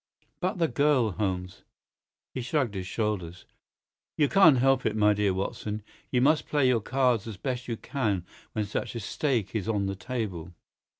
"But 0.39 0.57
the 0.57 0.67
girl, 0.67 1.11
Holmes?" 1.11 1.61
He 2.33 2.41
shrugged 2.41 2.73
his 2.73 2.87
shoulders. 2.87 3.45
"You 4.17 4.29
can't 4.29 4.57
help 4.57 4.83
it, 4.83 4.95
my 4.95 5.13
dear 5.13 5.31
Watson. 5.31 5.83
You 6.09 6.21
must 6.21 6.47
play 6.47 6.67
your 6.67 6.81
cards 6.81 7.27
as 7.27 7.37
best 7.37 7.67
you 7.67 7.77
can 7.77 8.25
when 8.53 8.65
such 8.65 8.95
a 8.95 8.99
stake 8.99 9.53
is 9.55 9.69
on 9.69 9.85
the 9.85 9.95
table. 9.95 10.55